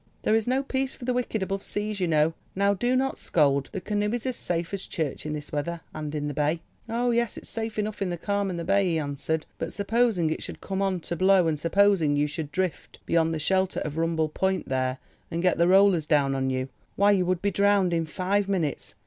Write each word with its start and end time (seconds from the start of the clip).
There 0.23 0.33
is 0.35 0.47
no 0.47 0.63
peace 0.63 0.95
for 0.95 1.05
the 1.05 1.13
wicked 1.13 1.43
above 1.43 1.63
seas, 1.63 1.99
you 1.99 2.07
know. 2.07 2.33
Now 2.55 2.73
do 2.73 2.95
not 2.95 3.19
scold. 3.19 3.69
The 3.71 3.79
canoe 3.79 4.09
is 4.11 4.25
as 4.25 4.35
safe 4.35 4.73
as 4.73 4.87
church 4.87 5.27
in 5.27 5.33
this 5.33 5.51
weather 5.51 5.81
and 5.93 6.15
in 6.15 6.27
the 6.27 6.33
bay." 6.33 6.61
"Oh, 6.89 7.11
yes, 7.11 7.37
it's 7.37 7.49
safe 7.49 7.77
enough 7.77 8.01
in 8.01 8.09
the 8.09 8.17
calm 8.17 8.49
and 8.49 8.57
the 8.57 8.63
bay," 8.63 8.83
he 8.83 8.97
answered, 8.97 9.45
"but 9.59 9.71
supposing 9.71 10.31
it 10.31 10.41
should 10.41 10.59
come 10.59 10.81
on 10.81 11.01
to 11.01 11.15
blow 11.15 11.45
and 11.47 11.59
supposing 11.59 12.15
you 12.15 12.25
should 12.25 12.51
drift 12.51 12.97
beyond 13.05 13.31
the 13.31 13.37
shelter 13.37 13.79
of 13.81 13.95
Rumball 13.97 14.33
Point 14.33 14.69
there, 14.69 14.97
and 15.29 15.43
get 15.43 15.59
the 15.59 15.67
rollers 15.67 16.07
down 16.07 16.33
on 16.33 16.49
you—why 16.49 17.11
you 17.11 17.27
would 17.27 17.43
be 17.43 17.51
drowned 17.51 17.93
in 17.93 18.07
five 18.07 18.49
minutes. 18.49 18.95